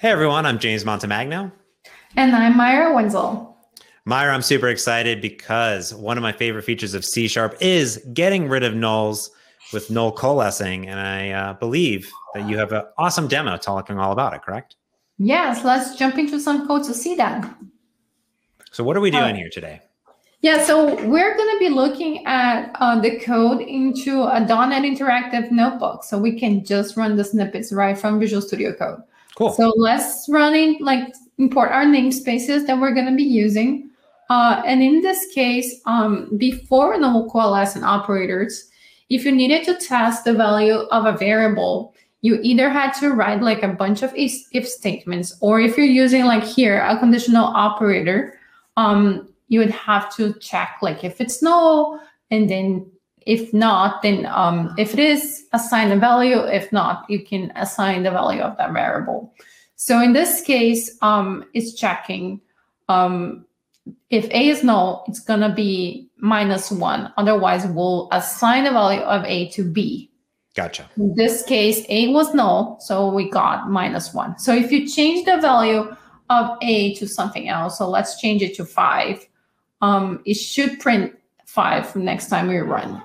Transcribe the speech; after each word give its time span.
Hey 0.00 0.10
everyone, 0.10 0.46
I'm 0.46 0.60
James 0.60 0.84
Montemagno. 0.84 1.50
And 2.14 2.32
I'm 2.32 2.54
Maira 2.54 2.94
Wenzel. 2.94 3.56
Maira, 4.06 4.32
I'm 4.32 4.42
super 4.42 4.68
excited 4.68 5.20
because 5.20 5.92
one 5.92 6.16
of 6.16 6.22
my 6.22 6.30
favorite 6.30 6.62
features 6.62 6.94
of 6.94 7.04
C 7.04 7.26
Sharp 7.26 7.56
is 7.60 8.00
getting 8.14 8.48
rid 8.48 8.62
of 8.62 8.74
nulls 8.74 9.30
with 9.72 9.90
null 9.90 10.12
coalescing. 10.12 10.86
And 10.86 11.00
I 11.00 11.30
uh, 11.30 11.54
believe 11.54 12.08
that 12.34 12.48
you 12.48 12.56
have 12.58 12.70
an 12.70 12.84
awesome 12.96 13.26
demo 13.26 13.56
talking 13.56 13.98
all 13.98 14.12
about 14.12 14.34
it, 14.34 14.42
correct? 14.42 14.76
Yes, 15.18 15.64
let's 15.64 15.96
jump 15.96 16.16
into 16.16 16.38
some 16.38 16.68
code 16.68 16.84
to 16.84 16.94
see 16.94 17.16
that. 17.16 17.52
So, 18.70 18.84
what 18.84 18.96
are 18.96 19.00
we 19.00 19.10
doing 19.10 19.34
uh, 19.34 19.34
here 19.34 19.50
today? 19.50 19.80
Yeah, 20.42 20.62
so 20.62 20.94
we're 21.08 21.36
going 21.36 21.56
to 21.56 21.58
be 21.58 21.70
looking 21.70 22.24
at 22.24 22.70
uh, 22.76 23.00
the 23.00 23.18
code 23.18 23.62
into 23.62 24.22
a 24.22 24.38
.NET 24.38 24.84
Interactive 24.84 25.50
notebook, 25.50 26.04
so 26.04 26.20
we 26.20 26.38
can 26.38 26.64
just 26.64 26.96
run 26.96 27.16
the 27.16 27.24
snippets 27.24 27.72
right 27.72 27.98
from 27.98 28.20
Visual 28.20 28.40
Studio 28.40 28.72
Code. 28.72 29.00
Cool. 29.38 29.52
So 29.52 29.72
let's 29.76 30.26
run 30.28 30.56
in, 30.56 30.78
like 30.80 31.14
import 31.38 31.70
our 31.70 31.84
namespaces 31.84 32.66
that 32.66 32.80
we're 32.80 32.92
going 32.92 33.06
to 33.06 33.14
be 33.14 33.22
using. 33.22 33.88
Uh, 34.30 34.60
and 34.66 34.82
in 34.82 35.00
this 35.00 35.32
case, 35.32 35.80
um, 35.86 36.36
before 36.36 36.98
null 36.98 37.30
coalescing 37.30 37.84
operators, 37.84 38.68
if 39.10 39.24
you 39.24 39.30
needed 39.30 39.64
to 39.66 39.76
test 39.76 40.24
the 40.24 40.34
value 40.34 40.80
of 40.90 41.06
a 41.06 41.16
variable, 41.16 41.94
you 42.20 42.40
either 42.42 42.68
had 42.68 42.90
to 42.94 43.10
write 43.10 43.40
like 43.40 43.62
a 43.62 43.68
bunch 43.68 44.02
of 44.02 44.12
if 44.16 44.66
statements, 44.66 45.36
or 45.40 45.60
if 45.60 45.76
you're 45.76 45.86
using 45.86 46.24
like 46.24 46.42
here 46.42 46.80
a 46.80 46.98
conditional 46.98 47.44
operator, 47.44 48.36
um, 48.76 49.32
you 49.46 49.60
would 49.60 49.70
have 49.70 50.14
to 50.16 50.34
check 50.40 50.78
like 50.82 51.04
if 51.04 51.20
it's 51.20 51.44
null, 51.44 52.00
and 52.32 52.50
then 52.50 52.90
if 53.28 53.52
not, 53.52 54.00
then 54.00 54.24
um, 54.26 54.74
if 54.78 54.94
it 54.94 54.98
is, 54.98 55.44
assign 55.52 55.92
a 55.92 55.96
value. 55.96 56.38
If 56.38 56.72
not, 56.72 57.04
you 57.10 57.22
can 57.24 57.52
assign 57.56 58.02
the 58.02 58.10
value 58.10 58.40
of 58.40 58.56
that 58.56 58.72
variable. 58.72 59.34
So 59.76 60.00
in 60.00 60.14
this 60.14 60.40
case, 60.40 60.96
um, 61.02 61.44
it's 61.52 61.74
checking 61.74 62.40
um, 62.88 63.44
if 64.10 64.24
A 64.30 64.48
is 64.48 64.64
null, 64.64 65.04
it's 65.08 65.20
going 65.20 65.40
to 65.40 65.52
be 65.52 66.08
minus 66.16 66.70
one. 66.70 67.12
Otherwise, 67.18 67.66
we'll 67.66 68.08
assign 68.12 68.64
the 68.64 68.70
value 68.70 69.00
of 69.00 69.24
A 69.24 69.48
to 69.50 69.70
B. 69.70 70.10
Gotcha. 70.54 70.88
In 70.96 71.14
this 71.14 71.44
case, 71.44 71.84
A 71.88 72.08
was 72.08 72.34
null, 72.34 72.78
so 72.80 73.12
we 73.12 73.30
got 73.30 73.70
minus 73.70 74.14
one. 74.14 74.38
So 74.38 74.54
if 74.54 74.72
you 74.72 74.88
change 74.88 75.26
the 75.26 75.36
value 75.36 75.94
of 76.30 76.58
A 76.62 76.94
to 76.94 77.06
something 77.06 77.48
else, 77.48 77.78
so 77.78 77.88
let's 77.88 78.18
change 78.20 78.42
it 78.42 78.54
to 78.56 78.64
five, 78.64 79.24
um, 79.82 80.22
it 80.24 80.34
should 80.34 80.80
print 80.80 81.14
five 81.44 81.94
next 81.94 82.28
time 82.28 82.48
we 82.48 82.56
run. 82.56 83.02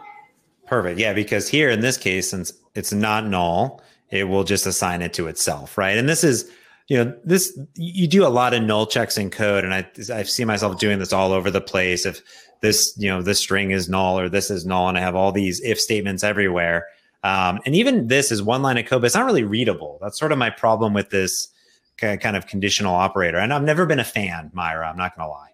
Perfect. 0.74 1.00
Yeah, 1.00 1.14
because 1.14 1.48
here 1.48 1.70
in 1.70 1.82
this 1.82 1.98
case, 1.98 2.32
since 2.32 2.52
it's 2.74 2.92
not 2.92 3.28
null, 3.28 3.84
it 4.10 4.24
will 4.24 4.44
just 4.44 4.66
assign 4.66 5.04
it 5.04 5.14
to 5.14 5.28
itself, 5.28 5.78
right? 5.78 6.00
And 6.00 6.10
this 6.10 6.24
is, 6.24 6.50
you 6.88 6.98
know, 6.98 7.16
this 7.24 7.56
you 7.76 8.08
do 8.08 8.26
a 8.26 8.30
lot 8.30 8.56
of 8.56 8.64
null 8.64 8.88
checks 8.88 9.16
in 9.16 9.30
code, 9.30 9.64
and 9.66 9.72
I 9.72 9.86
I 10.12 10.24
see 10.24 10.46
myself 10.46 10.80
doing 10.80 10.98
this 10.98 11.14
all 11.14 11.32
over 11.32 11.52
the 11.52 11.62
place. 11.62 12.08
If 12.08 12.24
this, 12.62 12.92
you 12.98 13.08
know, 13.08 13.22
this 13.22 13.38
string 13.38 13.70
is 13.70 13.88
null 13.88 14.18
or 14.18 14.30
this 14.30 14.50
is 14.50 14.66
null, 14.66 14.90
and 14.90 14.98
I 14.98 15.02
have 15.02 15.16
all 15.16 15.32
these 15.32 15.62
if 15.62 15.80
statements 15.80 16.24
everywhere. 16.24 16.88
Um, 17.24 17.60
and 17.68 17.76
even 17.76 18.08
this 18.08 18.32
is 18.32 18.42
one 18.42 18.64
line 18.64 18.80
of 18.80 18.88
code, 18.88 19.02
but 19.02 19.06
it's 19.06 19.16
not 19.16 19.26
really 19.26 19.44
readable. 19.44 20.00
That's 20.02 20.18
sort 20.18 20.32
of 20.32 20.40
my 20.40 20.50
problem 20.50 20.94
with 20.94 21.12
this 21.12 21.50
kind 21.98 22.36
of 22.36 22.48
conditional 22.48 22.96
operator. 22.96 23.38
And 23.38 23.54
I've 23.54 23.62
never 23.62 23.86
been 23.86 24.00
a 24.00 24.04
fan, 24.04 24.52
Maira. 24.56 24.90
I'm 24.90 24.98
not 24.98 25.16
going 25.16 25.28
to 25.28 25.32
lie. 25.32 25.50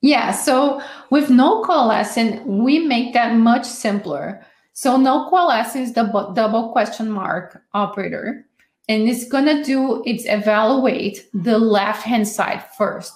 Yeah. 0.00 0.30
So 0.30 0.80
with 1.10 1.28
null 1.28 1.64
coalescing, 1.64 2.62
we 2.62 2.78
make 2.86 3.12
that 3.14 3.34
much 3.34 3.66
simpler. 3.66 4.46
So 4.72 4.96
null 4.96 5.28
coalescing 5.30 5.82
is 5.82 5.92
the 5.92 6.04
double 6.34 6.72
question 6.72 7.10
mark 7.10 7.62
operator. 7.74 8.46
And 8.88 9.08
it's 9.08 9.28
to 9.28 9.62
do, 9.62 10.02
it's 10.04 10.24
evaluate 10.26 11.28
the 11.32 11.58
left 11.58 12.02
hand 12.02 12.26
side 12.26 12.64
first. 12.76 13.12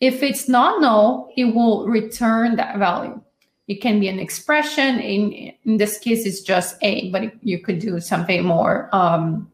If 0.00 0.22
it's 0.22 0.48
not 0.48 0.80
null, 0.80 1.30
it 1.36 1.54
will 1.54 1.86
return 1.86 2.56
that 2.56 2.78
value. 2.78 3.20
It 3.68 3.80
can 3.82 4.00
be 4.00 4.08
an 4.08 4.18
expression. 4.18 4.98
In, 5.00 5.52
in 5.64 5.76
this 5.76 5.98
case, 5.98 6.24
it's 6.24 6.40
just 6.40 6.76
A, 6.82 7.10
but 7.10 7.32
you 7.44 7.58
could 7.58 7.78
do 7.78 8.00
something 8.00 8.44
more 8.44 8.88
um, 8.94 9.50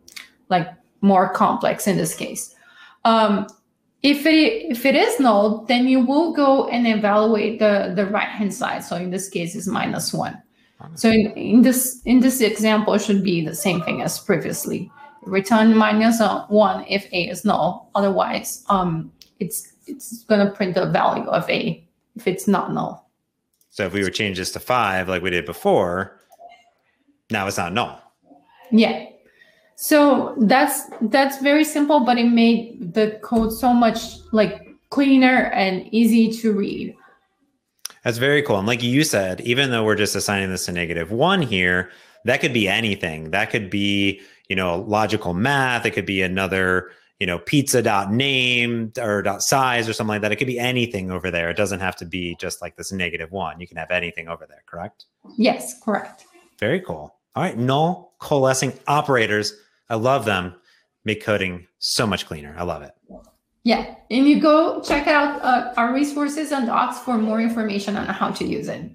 like 0.48 0.68
more 1.00 1.32
complex 1.32 1.86
in 1.86 1.96
this 1.96 2.14
case. 2.14 2.54
Um, 3.04 3.46
if 4.02 4.26
it 4.26 4.70
if 4.70 4.84
it 4.84 4.94
is 4.94 5.18
null, 5.18 5.64
then 5.64 5.88
you 5.88 6.00
will 6.00 6.32
go 6.32 6.68
and 6.68 6.86
evaluate 6.86 7.58
the 7.58 7.92
the 7.96 8.06
right 8.06 8.28
hand 8.28 8.52
side. 8.52 8.84
So 8.84 8.96
in 8.96 9.10
this 9.10 9.28
case, 9.28 9.54
it's 9.54 9.66
minus 9.66 10.12
one. 10.12 10.40
So 10.94 11.08
in, 11.10 11.32
in 11.32 11.62
this 11.62 12.02
in 12.04 12.20
this 12.20 12.40
example, 12.40 12.96
should 12.98 13.22
be 13.24 13.44
the 13.44 13.54
same 13.54 13.80
thing 13.82 14.02
as 14.02 14.18
previously. 14.18 14.90
Return 15.22 15.74
minus 15.76 16.20
one 16.48 16.84
if 16.88 17.06
a 17.12 17.28
is 17.28 17.44
null. 17.44 17.90
Otherwise, 17.94 18.64
um, 18.68 19.10
it's 19.40 19.72
it's 19.86 20.24
gonna 20.24 20.50
print 20.50 20.74
the 20.74 20.86
value 20.86 21.28
of 21.28 21.48
a 21.48 21.82
if 22.16 22.26
it's 22.26 22.46
not 22.46 22.72
null. 22.72 23.08
So 23.70 23.86
if 23.86 23.92
we 23.92 24.02
were 24.02 24.10
change 24.10 24.38
this 24.38 24.52
to 24.52 24.60
five, 24.60 25.08
like 25.08 25.22
we 25.22 25.30
did 25.30 25.46
before, 25.46 26.20
now 27.30 27.46
it's 27.46 27.58
not 27.58 27.72
null. 27.72 28.00
Yeah. 28.70 29.06
So 29.76 30.34
that's 30.38 30.82
that's 31.00 31.40
very 31.40 31.64
simple, 31.64 32.00
but 32.00 32.18
it 32.18 32.28
made 32.28 32.94
the 32.94 33.18
code 33.22 33.52
so 33.52 33.72
much 33.72 34.18
like 34.32 34.68
cleaner 34.90 35.50
and 35.52 35.92
easy 35.92 36.30
to 36.40 36.52
read. 36.52 36.94
That's 38.04 38.18
very 38.18 38.42
cool. 38.42 38.58
And 38.58 38.66
like 38.66 38.82
you 38.82 39.02
said, 39.04 39.40
even 39.40 39.70
though 39.70 39.84
we're 39.84 39.94
just 39.94 40.14
assigning 40.14 40.50
this 40.50 40.66
to 40.66 40.72
negative 40.72 41.10
one 41.10 41.42
here, 41.42 41.90
that 42.24 42.40
could 42.40 42.52
be 42.52 42.68
anything. 42.68 43.30
That 43.30 43.50
could 43.50 43.70
be, 43.70 44.20
you 44.48 44.56
know, 44.56 44.80
logical 44.80 45.34
math. 45.34 45.86
It 45.86 45.92
could 45.92 46.06
be 46.06 46.22
another, 46.22 46.90
you 47.18 47.26
know, 47.26 47.38
pizza 47.38 47.82
dot 47.82 48.12
name 48.12 48.92
or 48.98 49.22
dot 49.22 49.42
size 49.42 49.88
or 49.88 49.92
something 49.92 50.08
like 50.08 50.22
that. 50.22 50.32
It 50.32 50.36
could 50.36 50.46
be 50.46 50.58
anything 50.58 51.10
over 51.10 51.30
there. 51.30 51.50
It 51.50 51.56
doesn't 51.56 51.80
have 51.80 51.96
to 51.96 52.04
be 52.04 52.36
just 52.38 52.60
like 52.62 52.76
this 52.76 52.92
negative 52.92 53.32
one. 53.32 53.60
You 53.60 53.66
can 53.66 53.78
have 53.78 53.90
anything 53.90 54.28
over 54.28 54.46
there, 54.46 54.62
correct? 54.66 55.06
Yes, 55.36 55.80
correct. 55.82 56.24
Very 56.58 56.80
cool. 56.80 57.14
All 57.34 57.42
right. 57.42 57.56
Null 57.56 58.14
coalescing 58.20 58.72
operators 58.86 59.54
I 59.88 59.96
love 59.96 60.24
them. 60.24 60.54
Make 61.04 61.22
coding 61.22 61.66
so 61.78 62.06
much 62.06 62.26
cleaner. 62.26 62.54
I 62.56 62.64
love 62.64 62.82
it. 62.82 62.92
Yeah. 63.64 63.94
And 64.10 64.26
you 64.28 64.40
go 64.40 64.80
check 64.82 65.06
out 65.06 65.42
uh, 65.42 65.72
our 65.76 65.92
resources 65.92 66.52
and 66.52 66.66
docs 66.66 66.98
for 66.98 67.18
more 67.18 67.40
information 67.40 67.96
on 67.96 68.06
how 68.06 68.30
to 68.30 68.44
use 68.44 68.68
it. 68.68 68.90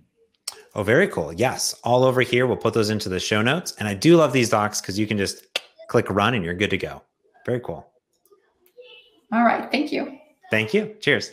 Oh, 0.75 0.83
very 0.83 1.07
cool. 1.07 1.33
Yes. 1.33 1.73
All 1.83 2.03
over 2.03 2.21
here. 2.21 2.45
We'll 2.45 2.55
put 2.55 2.75
those 2.75 2.91
into 2.91 3.09
the 3.09 3.19
show 3.19 3.41
notes. 3.41 3.73
And 3.79 3.87
I 3.87 3.95
do 3.95 4.15
love 4.15 4.31
these 4.31 4.49
docs 4.49 4.79
because 4.79 4.97
you 4.97 5.07
can 5.07 5.17
just 5.17 5.59
click 5.87 6.05
run 6.09 6.35
and 6.35 6.45
you're 6.45 6.53
good 6.53 6.69
to 6.69 6.77
go. 6.77 7.01
Very 7.45 7.59
cool. 7.59 7.87
All 9.33 9.43
right. 9.43 9.69
Thank 9.71 9.91
you. 9.91 10.17
Thank 10.51 10.73
you. 10.73 10.95
Cheers. 11.01 11.31